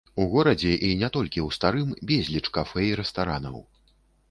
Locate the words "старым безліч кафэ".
1.59-2.89